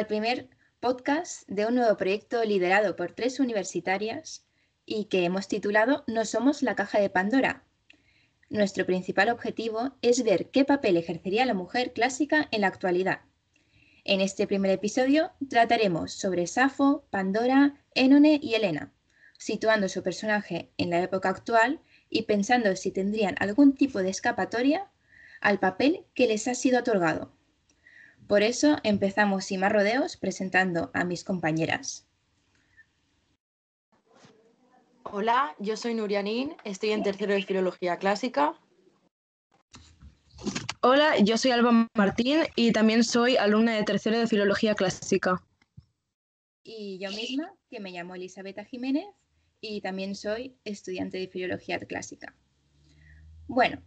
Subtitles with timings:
[0.00, 0.48] al primer
[0.80, 4.46] podcast de un nuevo proyecto liderado por tres universitarias
[4.86, 7.66] y que hemos titulado No somos la caja de Pandora.
[8.48, 13.20] Nuestro principal objetivo es ver qué papel ejercería la mujer clásica en la actualidad.
[14.04, 18.94] En este primer episodio trataremos sobre Safo, Pandora, Énone y Helena,
[19.36, 24.90] situando su personaje en la época actual y pensando si tendrían algún tipo de escapatoria
[25.42, 27.34] al papel que les ha sido otorgado.
[28.30, 32.06] Por eso empezamos sin más rodeos presentando a mis compañeras.
[35.02, 38.54] Hola, yo soy Nurianín, estoy en tercero de Filología Clásica.
[40.80, 45.44] Hola, yo soy Alba Martín y también soy alumna de tercero de Filología Clásica.
[46.62, 49.06] Y yo misma, que me llamo Elisabetta Jiménez
[49.60, 52.32] y también soy estudiante de Filología Clásica.
[53.48, 53.82] Bueno,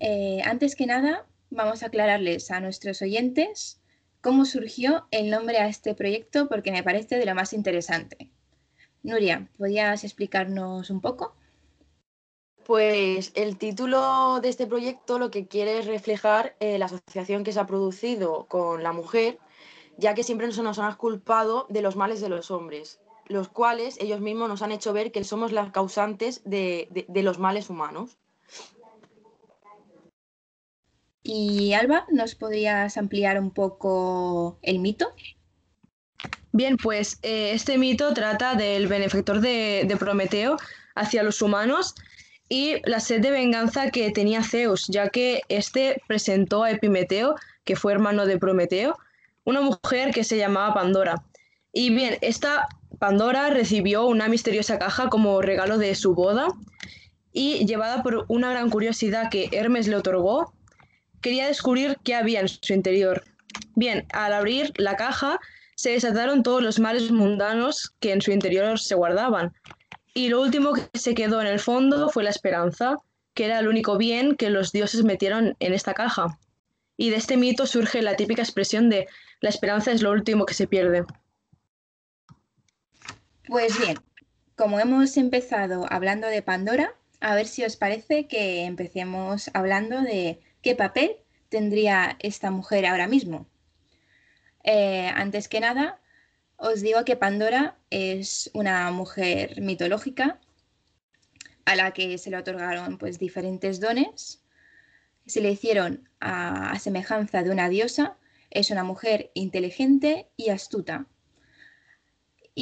[0.00, 3.80] eh, antes que nada, vamos a aclararles a nuestros oyentes
[4.20, 8.30] cómo surgió el nombre a este proyecto porque me parece de lo más interesante.
[9.02, 11.34] Nuria, ¿podrías explicarnos un poco?
[12.64, 17.52] Pues el título de este proyecto lo que quiere es reflejar eh, la asociación que
[17.52, 19.38] se ha producido con la mujer,
[19.96, 24.20] ya que siempre nos han culpado de los males de los hombres los cuales ellos
[24.20, 28.18] mismos nos han hecho ver que somos las causantes de, los males humanos.
[31.22, 35.12] Y Alba, ¿nos podrías ampliar un poco el mito?
[36.52, 40.56] Bien, pues eh, este mito trata del benefactor de, Prometeo
[40.94, 41.94] hacia los humanos
[42.48, 47.76] y la sed de venganza que tenía Zeus, ya que éste presentó a Epimeteo, que
[47.76, 48.98] fue hermano de Prometeo,
[49.44, 51.22] una mujer que se llamaba Pandora.
[51.72, 56.48] Y bien, esta Pandora recibió una misteriosa caja como regalo de su boda
[57.32, 60.52] y, llevada por una gran curiosidad que Hermes le otorgó,
[61.20, 63.24] quería descubrir qué había en su interior.
[63.74, 65.40] Bien, al abrir la caja
[65.74, 69.54] se desataron todos los males mundanos que en su interior se guardaban.
[70.12, 72.96] Y lo último que se quedó en el fondo fue la esperanza,
[73.34, 76.38] que era el único bien que los dioses metieron en esta caja.
[76.96, 79.08] Y de este mito surge la típica expresión de
[79.40, 81.04] la esperanza es lo último que se pierde.
[83.46, 83.98] Pues bien,
[84.54, 90.40] como hemos empezado hablando de Pandora, a ver si os parece que empecemos hablando de
[90.62, 91.16] qué papel
[91.48, 93.46] tendría esta mujer ahora mismo.
[94.64, 96.00] Eh, antes que nada,
[96.56, 100.38] os digo que Pandora es una mujer mitológica
[101.64, 104.42] a la que se le otorgaron pues, diferentes dones.
[105.26, 108.16] Se le hicieron a semejanza de una diosa.
[108.50, 111.06] Es una mujer inteligente y astuta,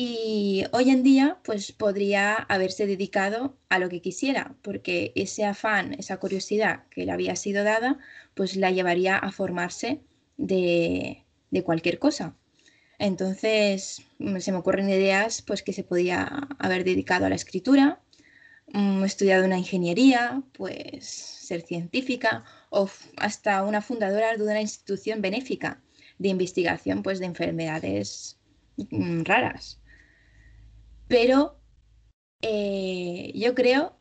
[0.00, 5.94] y hoy en día pues podría haberse dedicado a lo que quisiera, porque ese afán,
[5.94, 7.98] esa curiosidad que le había sido dada,
[8.34, 10.00] pues la llevaría a formarse
[10.36, 11.24] de,
[11.64, 12.36] cualquier cosa.
[13.00, 18.00] Entonces mm, se me ocurren ideas pues que se podía haber dedicado a la escritura,
[18.72, 25.80] mm, estudiado una ingeniería, pues ser científica o hasta una fundadora de una institución benéfica
[26.18, 28.38] de investigación pues de enfermedades
[28.90, 29.77] Mm, raras.
[31.08, 31.58] Pero
[32.42, 33.98] eh, yo creo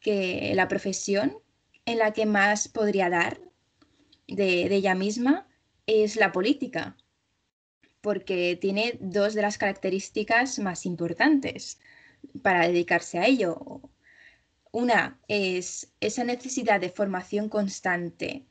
[0.00, 1.36] que la profesión
[1.84, 3.40] en la que más podría dar
[4.28, 5.48] de, ella misma
[5.86, 6.96] es la política,
[8.00, 11.80] porque tiene dos de las características más importantes
[12.42, 13.80] para dedicarse a ello.
[14.72, 18.46] Una es esa necesidad de formación constante,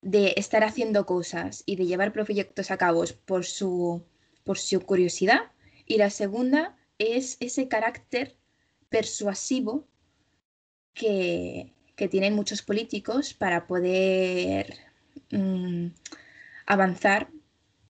[0.00, 4.04] de estar haciendo cosas y de llevar proyectos a cabo por su
[4.42, 5.52] por su curiosidad
[5.86, 8.36] y la segunda es ese carácter
[8.88, 9.88] persuasivo
[10.94, 11.72] que,
[12.10, 14.76] tienen muchos políticos para poder
[15.30, 15.86] mm,
[16.66, 17.28] avanzar,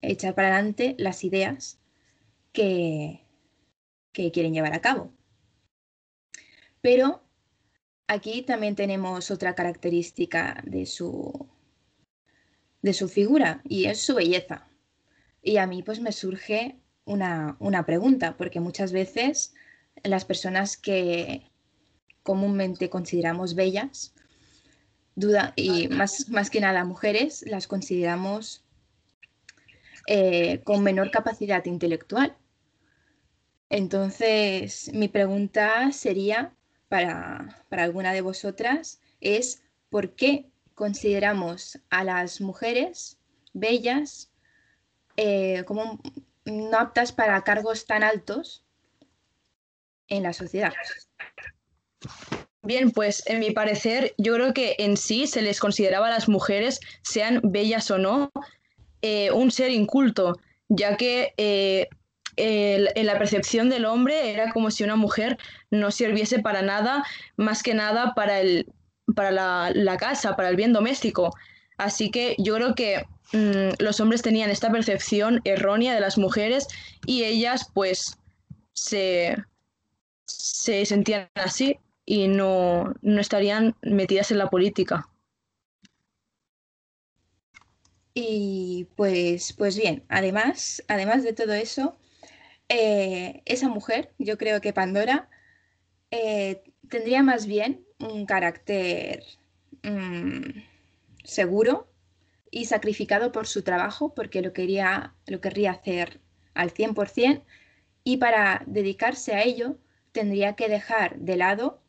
[0.00, 1.78] echar para adelante las ideas
[2.54, 3.20] que,
[4.12, 5.12] que quieren llevar a cabo.
[6.80, 7.22] Pero
[8.06, 11.50] aquí también tenemos otra característica de su,
[12.82, 14.68] de su figura y es su belleza.
[15.42, 19.54] Y a mí pues me surge una, pregunta, porque muchas veces
[20.04, 21.50] las personas que
[22.22, 24.14] comúnmente consideramos bellas,
[25.14, 28.64] duda, y más, más que nada mujeres, las consideramos
[30.06, 32.36] eh, con menor capacidad intelectual.
[33.70, 36.54] Entonces, mi pregunta sería
[36.88, 43.18] para, para alguna de vosotras es ¿por qué consideramos a las mujeres
[43.52, 44.30] bellas
[45.16, 46.00] eh, como
[46.48, 48.64] no aptas para cargos tan altos
[50.08, 50.72] en la sociedad.
[52.62, 56.28] Bien, pues en mi parecer, yo creo que en sí se les consideraba a las
[56.28, 58.30] mujeres, sean bellas o no,
[59.00, 61.88] eh, un ser inculto, ya que eh,
[62.36, 65.38] en la percepción del hombre era como si una mujer
[65.70, 67.04] no sirviese para nada,
[67.36, 68.66] más que nada para, el,
[69.14, 71.34] para la, casa, para el bien doméstico.
[71.76, 76.68] Así que yo creo que mm, los hombres tenían esta percepción errónea de las mujeres
[77.06, 78.18] y ellas pues
[78.72, 79.36] se,
[80.26, 85.08] se sentían así y no, no estarían metidas en la política.
[88.14, 91.96] Y pues, pues bien, además, además de todo eso,
[92.68, 95.28] eh, esa mujer, yo creo que Pandora,
[96.10, 99.22] eh, tendría más bien un carácter
[99.82, 100.62] mm,
[101.24, 101.87] seguro
[102.50, 106.20] y sacrificado por su trabajo, porque lo, quería, lo querría hacer
[106.54, 107.42] al 100%,
[108.04, 109.78] y para dedicarse a ello
[110.12, 111.82] tendría que dejar de lado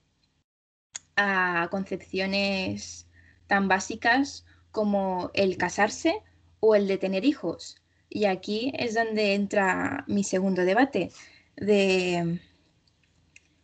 [1.15, 3.07] a concepciones
[3.47, 6.21] tan básicas como el casarse
[6.59, 7.81] o el de tener hijos.
[8.09, 11.11] Y aquí es donde entra mi segundo debate
[11.55, 12.39] de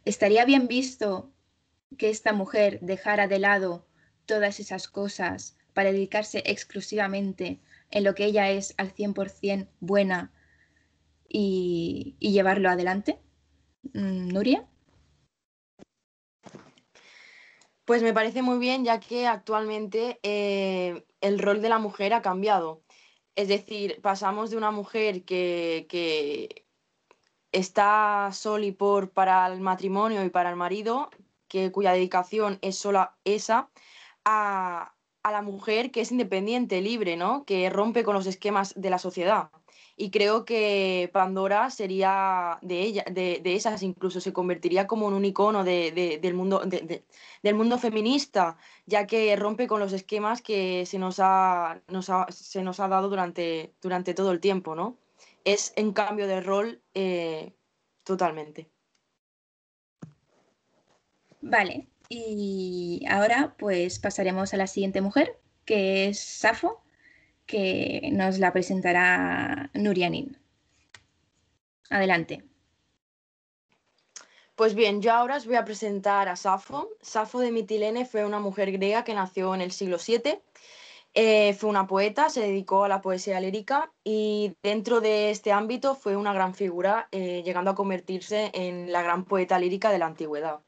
[0.06, 1.32] ¿estaría bien visto
[1.98, 3.88] que esta mujer dejara de lado
[4.26, 7.60] todas esas cosas para dedicarse exclusivamente
[7.92, 10.32] en lo que ella es al 100% buena
[11.30, 13.20] y, llevarlo adelante?
[13.94, 14.68] Mm, Nuria.
[17.84, 22.22] Pues me parece muy bien, ya que actualmente eh, el rol de la mujer ha
[22.24, 22.82] cambiado.
[23.36, 26.66] Es decir, pasamos de una mujer que, que
[27.52, 31.10] está sol y por para el matrimonio y para el marido,
[31.50, 33.70] que, cuya dedicación es sola esa,
[34.24, 34.95] a,
[35.26, 37.46] a la mujer que es independiente, libre, ¿no?
[37.46, 39.50] que rompe con los esquemas de la sociedad
[39.98, 45.26] y creo que Pandora sería de ella, de, esas incluso, se convertiría como en un
[45.26, 51.20] icono del, mundo, del mundo feminista, ya que rompe con los esquemas que se nos
[51.20, 51.82] ha,
[52.30, 54.98] se nos ha dado durante, durante todo el tiempo, ¿no?
[55.46, 57.54] Es en cambio de rol eh,
[58.04, 58.70] totalmente.
[61.42, 66.86] Vale, y ahora pues pasaremos a la siguiente mujer, que es Safo
[67.46, 70.38] que nos la presentará Nurianin.
[71.90, 72.44] Adelante.
[74.56, 76.90] Pues bien, yo ahora os voy a presentar a Safo.
[77.02, 80.40] Safo de Mitilene fue una mujer griega que nació en el siglo VII.
[81.14, 85.96] Eh, fue una poeta, se dedicó a la poesía lírica y dentro de este ámbito
[85.96, 90.08] fue una gran figura, eh, llegando a convertirse en la gran poeta lírica de la
[90.08, 90.60] antigüedad.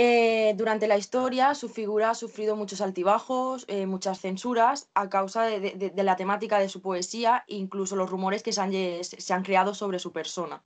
[0.00, 5.42] Eh, durante la historia, su figura ha sufrido muchos altibajos, eh, muchas censuras a causa
[5.42, 9.98] de, la temática de su poesía e incluso los rumores que se han, creado sobre
[9.98, 10.62] su persona.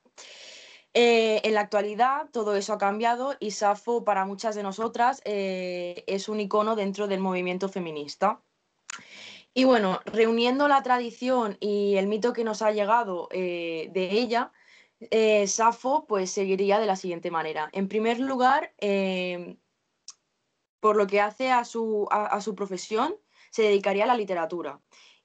[0.92, 6.28] Eh, en la actualidad todo eso ha cambiado y Safo para muchas de nosotras es
[6.28, 8.42] un icono dentro del movimiento feminista.
[9.54, 14.52] Y bueno, reuniendo la tradición y el mito que nos ha llegado de ella,
[15.10, 17.68] eh, Safo pues seguiría de la siguiente manera.
[17.72, 19.58] En primer lugar, em,
[20.80, 23.14] por lo que hace a su, a, su, profesión,
[23.50, 24.80] se dedicaría a la literatura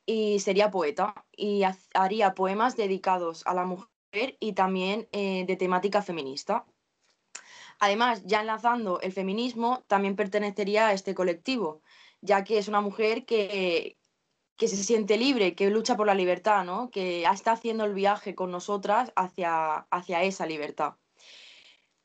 [0.06, 1.63] y sería poeta y
[1.94, 6.65] haría poemas dedicados a la mujer y también eh, de temática feminista.
[7.79, 11.81] Además, ya enlazando el feminismo, también pertenecería a este colectivo,
[12.22, 13.98] ya que es una mujer que,
[14.57, 16.89] que se siente libre, que lucha por la libertad, ¿no?
[16.89, 20.95] que está haciendo el viaje con nosotras hacia, hacia esa libertad.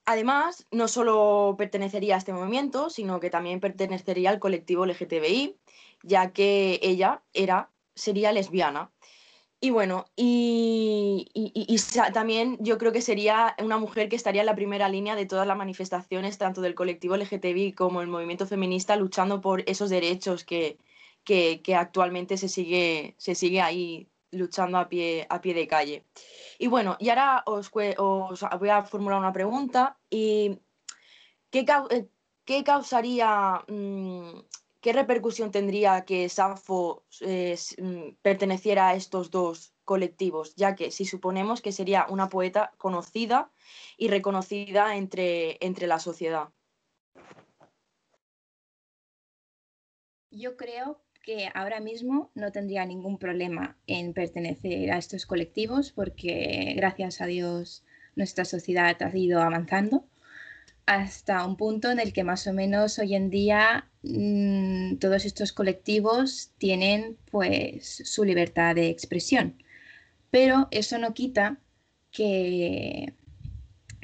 [0.05, 5.57] Además, no solo pertenecería a este movimiento, sino que también pertenecería al colectivo LGTBI,
[6.03, 8.91] ya que ella era, sería lesbiana.
[9.61, 11.31] Y bueno, y,
[12.13, 15.47] también yo creo que sería una mujer que estaría en la primera línea de todas
[15.47, 20.79] las manifestaciones, tanto del colectivo LGTBI como el movimiento feminista, luchando por esos derechos que,
[21.25, 26.05] que, actualmente se sigue, se sigue ahí luchando a pie, a pie de calle.
[26.59, 29.99] Y bueno, y ahora os, voy a formular una pregunta.
[30.11, 30.59] Y
[31.51, 32.09] ¿qué, eh,
[32.45, 34.41] qué causaría, mm,
[34.81, 40.55] qué repercusión tendría que Safo eh, mm, perteneciera a estos dos colectivos?
[40.57, 43.51] Ya que si suponemos que sería una poeta conocida
[43.97, 46.49] y reconocida entre, entre la sociedad.
[50.31, 56.75] Yo creo que ahora mismo no tendría ningún problema en pertenecer a estos colectivos porque
[56.77, 57.85] gracias a Dios
[58.17, 60.05] nuestra sociedad ha ido avanzando
[60.87, 65.53] hasta un punto en el que más o menos hoy en día mm, todos estos
[65.53, 69.63] colectivos tienen pues su libertad de expresión.
[70.31, 71.59] Pero eso no quita
[72.11, 73.15] que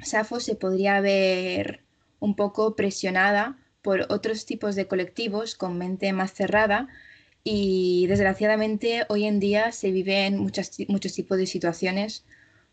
[0.03, 1.83] Safo se podría ver
[2.21, 6.89] un poco presionada por otros tipos de colectivos con mente más cerrada
[7.45, 12.25] Y desgraciadamente hoy en día se viven muchas, muchos tipos de situaciones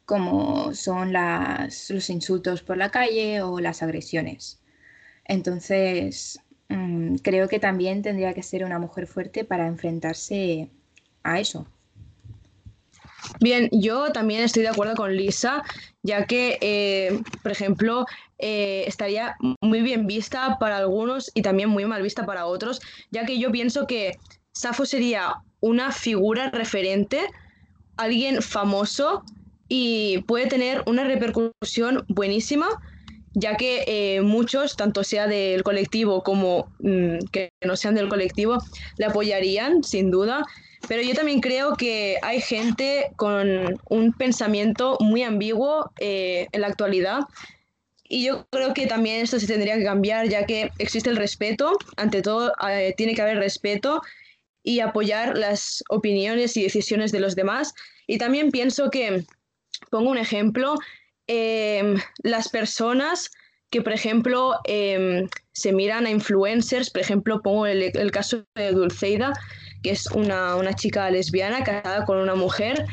[0.06, 4.62] como son las, los insultos por la calle o las agresiones.
[5.26, 10.70] Entonces, mm, creo que también tendría que ser una mujer fuerte para enfrentarse
[11.24, 11.68] a eso.
[13.40, 15.64] Bien, yo también estoy de acuerdo con Lisa,
[16.04, 18.06] ya que, eh, por ejemplo,
[18.38, 23.26] eh, estaría muy bien vista para algunos y también muy mal vista para otros, ya
[23.26, 24.18] que yo pienso que
[24.56, 27.28] Safo sería una figura referente,
[27.98, 29.24] alguien famoso
[29.68, 32.68] y puede tener una repercusión buenísima,
[33.34, 38.58] ya que eh, muchos, tanto sea del colectivo como mm, que no sean del colectivo,
[38.98, 40.46] le apoyarían, sin duda.
[40.88, 46.68] Pero yo también creo que hay gente con un pensamiento muy ambiguo eh, en la
[46.68, 47.22] actualidad.
[48.08, 51.78] Y yo creo que también esto se tendría que cambiar, ya que existe el respeto,
[51.98, 54.02] ante todo eh, tiene que haber respeto
[54.66, 57.74] y apoyar las opiniones y decisiones de los demás.
[58.08, 59.24] Y también pienso que,
[59.92, 60.76] pongo un ejemplo,
[61.28, 63.30] em, las personas
[63.70, 69.34] que, por ejemplo, em, se miran a influencers, por ejemplo, pongo el, caso de Dulceida,
[69.84, 72.86] que es una, una chica lesbiana casada con una mujer.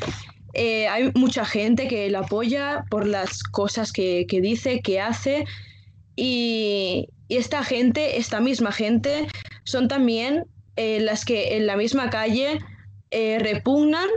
[0.53, 5.45] Eh, hay mucha gente que la apoya por las cosas que, que dice, que hace.
[6.15, 9.27] Y, esta gente, esta misma gente,
[9.63, 12.59] son también eh, las que en la misma calle
[13.15, 14.09] eh, repugnan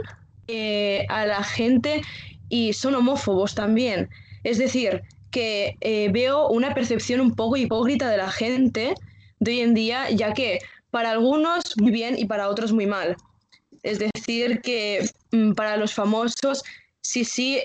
[0.47, 2.01] eh, a la gente
[2.49, 4.09] y son homófobos también.
[4.43, 8.95] Es decir, que eh, veo una percepción un poco hipócrita de la gente
[9.39, 10.57] de hoy en día, ya que
[10.89, 13.15] para algunos muy bien y para otros muy mal.
[13.83, 16.63] Es decir, que mm, para los famosos,
[17.01, 17.59] sí, sí,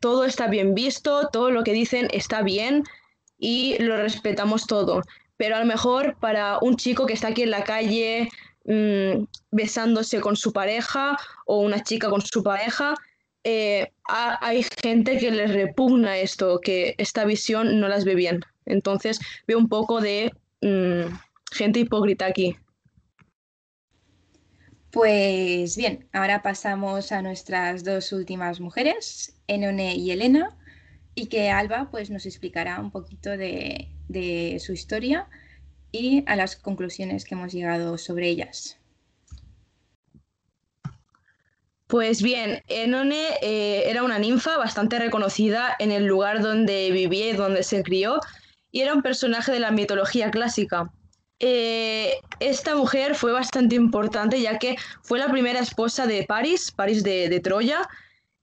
[0.00, 2.84] todo está bien visto, todo lo que dicen está bien
[3.38, 5.02] y lo respetamos todo.
[5.40, 8.28] Pero a lo mejor para un chico que está aquí en la calle
[8.66, 11.16] mmm, besándose con su pareja
[11.46, 12.94] o una chica con su pareja,
[13.42, 18.40] eh, hay gente que les repugna esto, que esta visión no las ve bien.
[18.66, 20.30] Entonces veo un poco de
[20.60, 21.10] mmm,
[21.52, 22.54] gente hipócrita aquí.
[24.90, 30.58] Pues bien, ahora pasamos a nuestras dos últimas mujeres, Enone y Elena,
[31.14, 35.28] y que Alba pues, nos explicará un poquito de, de su historia
[35.92, 38.78] y a las conclusiones que hemos llegado sobre ellas.
[41.86, 47.32] Pues bien, Enone eh, era una ninfa bastante reconocida en el lugar donde vivía y
[47.32, 48.20] donde se crió,
[48.70, 50.92] y era un personaje de la mitología clásica.
[51.40, 57.02] Eh, esta mujer fue bastante importante ya que fue la primera esposa de París, París
[57.02, 57.88] de, Troya,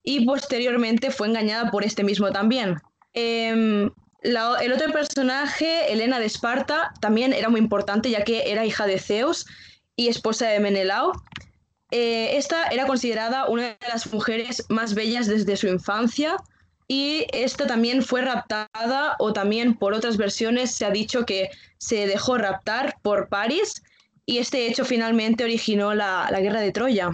[0.03, 2.75] y posteriormente fue engañada por este mismo también.
[3.13, 3.89] Eh,
[4.27, 9.00] el otro personaje, Helena de Esparta, también era muy importante ya que era hija de
[9.00, 9.46] Zeus
[9.96, 11.13] y esposa de Menelao.
[11.91, 16.36] Eh, esta era considerada una de las mujeres más bellas desde su infancia
[16.88, 22.07] y esta también fue raptada o también por otras versiones se ha dicho que se
[22.07, 23.81] dejó raptar por París
[24.25, 27.12] y este hecho finalmente originó la, la guerra de Troya.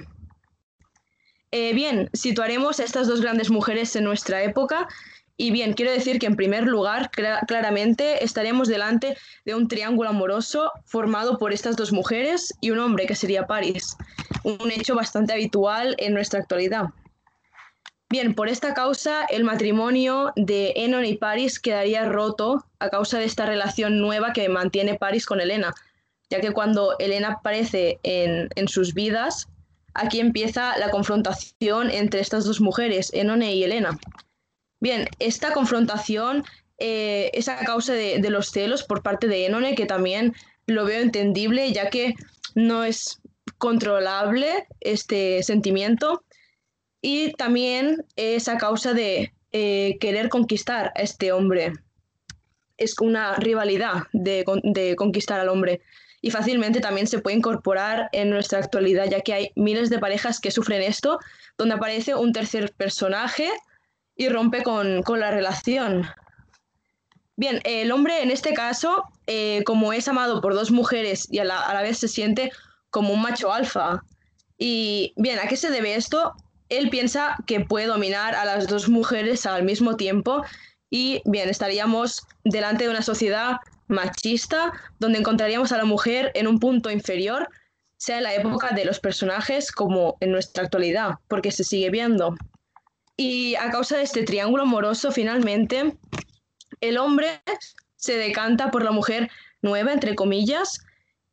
[1.51, 4.87] Eh, bien, situaremos a estas dos grandes mujeres en nuestra época
[5.35, 7.09] y bien, quiero decir que en primer lugar,
[7.47, 13.07] claramente estaremos delante de un triángulo amoroso formado por estas dos mujeres y un hombre
[13.07, 13.97] que sería París,
[14.43, 16.85] un hecho bastante habitual en nuestra actualidad.
[18.09, 23.25] Bien, por esta causa, el matrimonio de Enon y Paris quedaría roto a causa de
[23.25, 25.73] esta relación nueva que mantiene Paris con Elena,
[26.29, 29.47] ya que cuando Elena aparece en, en sus vidas,
[29.95, 33.97] aquí empieza la confrontación entre estas dos mujeres, Enone y Elena.
[34.83, 36.43] Bien, esta confrontación
[36.77, 40.33] eh, es a causa de, los celos por parte de Enone, que también
[40.67, 42.15] lo veo entendible, ya que
[42.53, 43.21] no es
[43.57, 46.25] controlable este sentimiento.
[47.01, 51.71] Y también es a causa de eh, querer conquistar a este hombre.
[52.75, 55.79] Es una rivalidad de, de conquistar al hombre
[56.19, 60.41] y fácilmente también se puede incorporar en nuestra actualidad, ya que hay miles de parejas
[60.41, 61.19] que sufren esto,
[61.57, 63.49] donde aparece un tercer personaje
[64.15, 66.07] y rompe con, con la relación.
[67.35, 71.45] Bien, el hombre en este caso, eh, como es amado por dos mujeres y a
[71.45, 72.51] la, a la, vez se siente
[72.89, 74.03] como un macho alfa.
[74.57, 76.33] Y bien, ¿a qué se debe esto?
[76.69, 80.43] Él piensa que puede dominar a las dos mujeres al mismo tiempo
[80.95, 86.59] y bien, estaríamos delante de una sociedad machista donde encontraríamos a la mujer en un
[86.59, 87.49] punto inferior,
[87.97, 92.35] sea en la época de los personajes como en nuestra actualidad, porque se sigue viendo.
[93.17, 95.95] Y a causa de este triángulo amoroso, finalmente,
[96.81, 97.41] el hombre
[97.95, 99.29] se decanta por la mujer
[99.61, 100.79] nueva, entre comillas,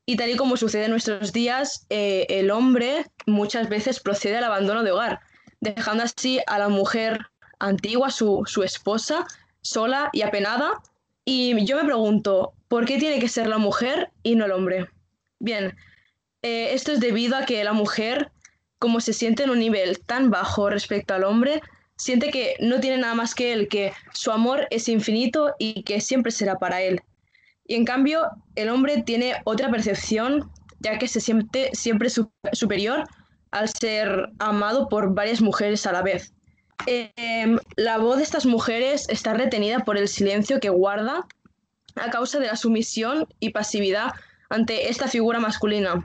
[0.07, 4.45] Y tal y como sucede en nuestros días, eh, el hombre muchas veces procede al
[4.45, 5.21] abandono de hogar,
[5.61, 7.27] dejando así a la mujer
[7.61, 9.27] antigua, su, su esposa,
[9.63, 10.83] sola y apenada.
[11.25, 14.89] Y yo me pregunto, ¿por qué tiene que ser la mujer y no el hombre?
[15.39, 15.77] Bien,
[16.43, 18.33] eh, esto es debido a que la mujer,
[18.81, 21.61] como se siente en un nivel tan bajo respecto al hombre,
[21.97, 26.01] siente que no tiene nada más que él, que su amor es infinito y que
[26.01, 27.03] siempre será para él.
[27.67, 32.09] Y en cambio, el hombre tiene otra percepción, ya que se siente siempre
[32.53, 33.05] superior
[33.51, 36.33] al ser amado por varias mujeres a la vez.
[36.87, 41.27] Em, la voz de estas mujeres está retenida por el silencio que guarda
[41.97, 44.13] a causa de la sumisión y pasividad
[44.49, 46.03] ante esta figura masculina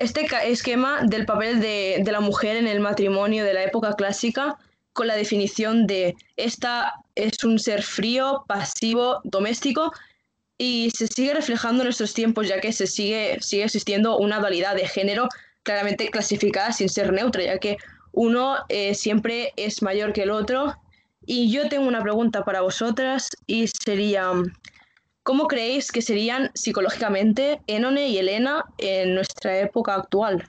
[0.00, 4.56] este esquema del papel de, la mujer en el matrimonio de la época clásica
[4.94, 9.92] con la definición de esta es un ser frío, pasivo, doméstico
[10.56, 14.74] y se sigue reflejando en nuestros tiempos ya que se sigue, sigue existiendo una dualidad
[14.74, 15.28] de género
[15.62, 17.76] claramente clasificada sin ser neutra, ya que
[18.12, 20.76] uno eh, siempre es mayor que el otro.
[21.26, 24.32] Y yo tengo una pregunta para vosotras y sería,
[25.22, 30.48] ¿Cómo creéis que serían psicológicamente Enone y Elena en nuestra época actual?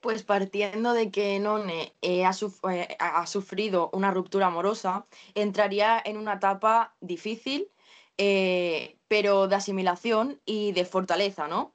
[0.00, 6.34] Pues partiendo de que Enone eh, eh, ha, sufrido una ruptura amorosa, entraría en una
[6.34, 7.70] etapa difícil,
[8.18, 11.74] eh, pero de asimilación y de fortaleza, ¿no?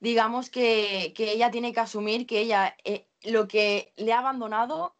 [0.00, 2.76] Digamos que, ella tiene que asumir que ella
[3.22, 4.94] lo que le ha abandonado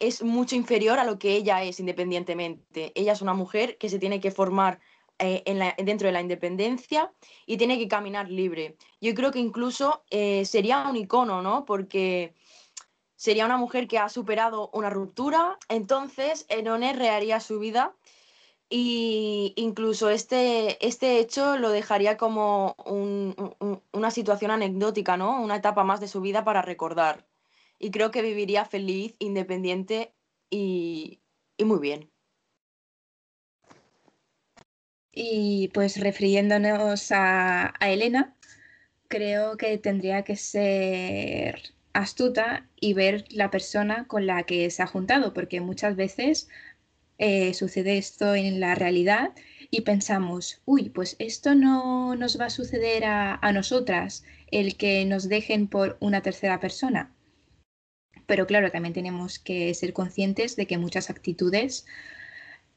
[0.00, 2.92] es mucho inferior a lo que ella es independientemente.
[2.94, 4.80] Ella es una mujer que se tiene que formar
[5.18, 5.44] eh,
[5.84, 7.12] dentro de la independencia
[7.46, 8.76] y tiene que caminar libre.
[9.00, 11.66] Yo creo que incluso eh, sería un icono, ¿no?
[11.66, 12.34] Porque
[13.16, 17.94] sería una mujer que ha superado una ruptura, entonces Enone reharía su vida
[18.70, 22.76] y incluso este, este hecho lo dejaría como
[23.92, 25.42] una situación anecdótica, ¿no?
[25.42, 27.29] Una etapa más de su vida para recordar
[27.80, 30.12] y creo que viviría feliz, independiente
[30.50, 31.20] y,
[31.58, 32.10] muy bien.
[35.12, 38.36] Y pues refiriéndonos a, Elena,
[39.08, 44.86] creo que tendría que ser astuta y ver la persona con la que se ha
[44.86, 46.48] juntado, porque muchas veces
[47.18, 49.32] eh, sucede esto en la realidad
[49.70, 55.04] y pensamos, uy, pues esto no nos va a suceder a, a nosotras, el que
[55.06, 57.14] nos dejen por una tercera persona
[58.30, 61.84] pero claro, también tenemos que ser conscientes de que muchas actitudes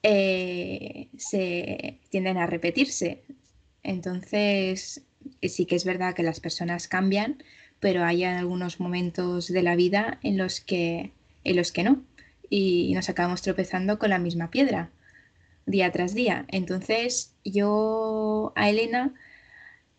[0.01, 3.21] eh, se tienden a repetirse.
[3.83, 5.03] Entonces,
[5.43, 7.43] sí que es verdad que las personas cambian,
[7.79, 11.11] pero hay algunos momentos de la vida en los que,
[11.43, 12.03] en los que no.
[12.49, 14.89] Y nos acabamos tropezando con la misma piedra
[15.67, 16.45] día tras día.
[16.47, 19.13] Entonces, yo a Elena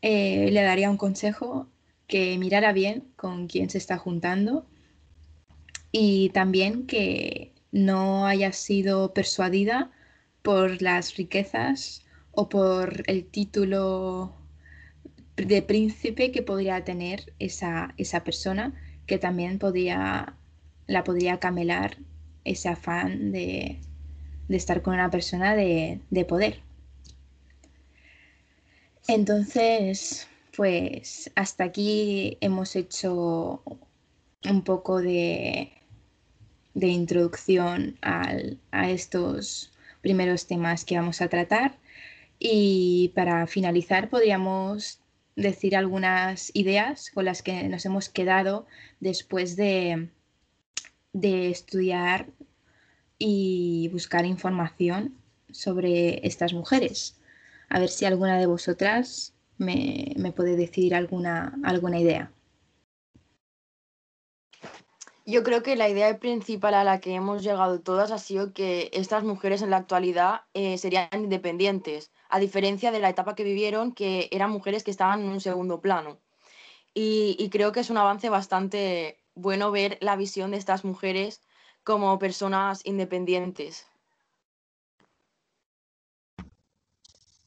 [0.02, 1.68] eh, le daría un consejo
[2.08, 4.66] que mirara bien con quién se está juntando
[5.96, 9.92] y también que no haya sido persuadida
[10.42, 14.34] por las riquezas o por el título
[15.36, 18.74] de príncipe que podría tener esa, esa persona
[19.06, 20.34] que también podía,
[20.88, 21.98] la podría camelar
[22.42, 23.78] ese afán de,
[24.48, 26.60] estar con una persona de, de poder.
[29.06, 30.26] Entonces,
[30.56, 33.62] pues hasta aquí hemos hecho
[34.44, 35.70] un poco de,
[36.74, 41.78] de introducción a estos primeros temas que vamos a tratar.
[42.38, 45.00] Y para finalizar, podríamos
[45.36, 48.66] decir algunas ideas con las que nos hemos quedado
[49.00, 50.10] después de,
[51.12, 52.26] de estudiar
[53.18, 55.14] y buscar información
[55.50, 57.16] sobre estas mujeres.
[57.68, 62.30] A ver si alguna de vosotras me, me puede decir alguna, alguna idea.
[65.26, 68.90] Yo creo que la idea principal a la que hemos llegado todas ha sido que
[68.92, 73.92] estas mujeres en la actualidad eh, serían independientes, a diferencia de la etapa que vivieron,
[73.92, 76.20] que eran mujeres que estaban en un segundo plano.
[76.92, 81.40] Y, creo que es un avance bastante bueno ver la visión de estas mujeres
[81.84, 83.86] como personas independientes.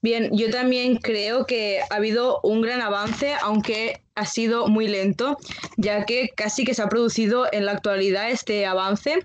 [0.01, 5.37] Bien, yo también creo que ha habido un gran avance, aunque ha sido muy lento,
[5.77, 9.19] ya que casi que se ha producido en la actualidad este avance.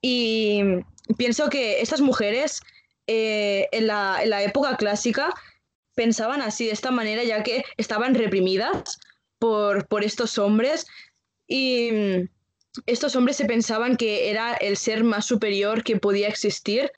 [0.00, 0.62] Y
[1.18, 2.60] pienso que estas mujeres
[3.08, 5.34] eh, en, la, época clásica
[5.96, 9.00] pensaban así, de esta manera, ya que estaban reprimidas
[9.40, 10.86] por, por estos hombres
[11.48, 11.90] y
[12.86, 16.92] estos hombres se pensaban que era el ser más superior que podía existir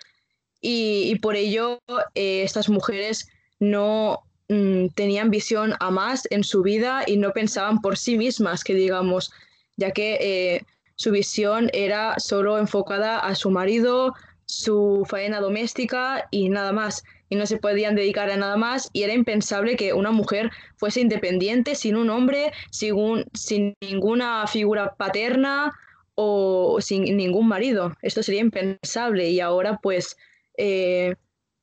[0.60, 1.80] y, por ello
[2.14, 3.26] eh, estas mujeres
[3.58, 8.64] no mm, tenían visión a más en su vida y no pensaban por sí mismas,
[8.64, 9.32] que digamos,
[9.76, 10.64] ya que eh,
[10.96, 17.02] su visión era solo enfocada a su marido, su faena doméstica y nada más.
[17.28, 21.00] Y no se podían dedicar a nada más y era impensable que una mujer fuese
[21.00, 25.72] independiente sin un hombre, sin, sin ninguna figura paterna
[26.14, 27.96] o sin ningún marido.
[28.02, 30.18] Esto sería impensable y ahora pues
[30.58, 31.14] eh,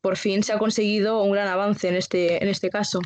[0.01, 3.01] por fin se ha conseguido un gran avance en este, en este caso.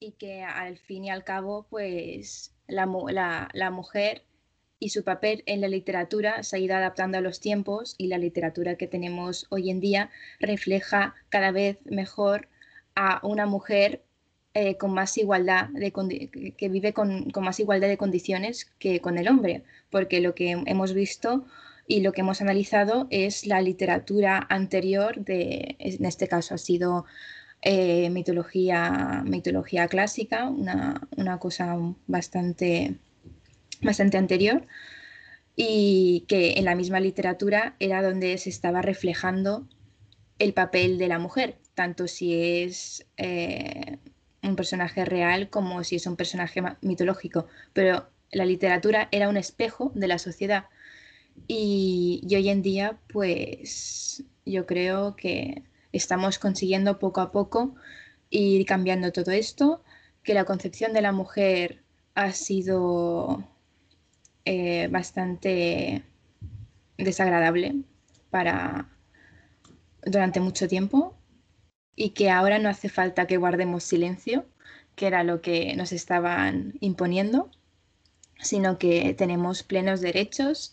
[0.00, 4.22] Y que al fin y al cabo pues la, la mujer
[4.80, 8.18] y su papel en la literatura se ha ido adaptando a los tiempos y la
[8.18, 12.48] literatura que tenemos hoy en día refleja cada vez mejor
[12.94, 14.02] a una mujer
[14.54, 15.92] eh, con más igualdad de
[16.56, 20.94] que vive con, más igualdad de condiciones que con el hombre, porque lo que hemos
[20.94, 21.44] visto
[21.88, 27.06] y lo que hemos analizado es la literatura anterior de, en este caso ha sido
[27.62, 32.98] eh, mitología, mitología clásica, una, una cosa bastante
[33.80, 34.66] bastante anterior
[35.56, 39.66] y que en la misma literatura era donde se estaba reflejando
[40.38, 43.98] el papel de la mujer, tanto si es eh,
[44.42, 49.90] un personaje real como si es un personaje mitológico, pero la literatura era un espejo
[49.94, 50.66] de la sociedad
[51.46, 57.74] y, hoy en día pues yo creo que estamos consiguiendo poco a poco
[58.30, 59.82] ir cambiando todo esto,
[60.22, 61.82] que la concepción de la mujer
[62.14, 63.44] ha sido
[64.44, 66.02] eh, bastante
[66.96, 67.76] desagradable
[68.30, 68.88] para
[70.02, 71.14] durante mucho tiempo
[71.94, 74.46] y que ahora no hace falta que guardemos silencio,
[74.94, 77.50] que era lo que nos estaban imponiendo,
[78.40, 80.70] sino que tenemos plenos derechos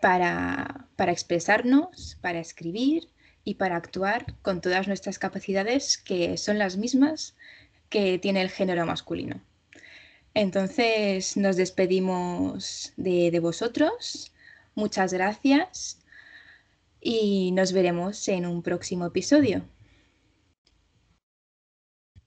[0.00, 3.08] para, para expresarnos, para escribir
[3.44, 7.36] y para actuar con todas nuestras capacidades que son las mismas
[7.88, 9.42] que tiene el género masculino.
[10.34, 14.32] Entonces nos despedimos de, vosotros.
[14.74, 15.98] Muchas gracias
[17.00, 19.64] y nos veremos en un próximo episodio.